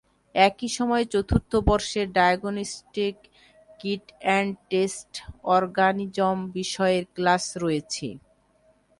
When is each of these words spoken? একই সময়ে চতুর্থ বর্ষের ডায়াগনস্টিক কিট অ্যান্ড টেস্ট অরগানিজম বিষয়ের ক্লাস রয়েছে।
একই 0.35 0.69
সময়ে 0.77 1.05
চতুর্থ 1.13 1.51
বর্ষের 1.67 2.07
ডায়াগনস্টিক 2.17 3.15
কিট 3.79 4.05
অ্যান্ড 4.23 4.51
টেস্ট 4.71 5.11
অরগানিজম 5.53 6.37
বিষয়ের 6.57 7.03
ক্লাস 7.15 7.43
রয়েছে। 7.63 8.07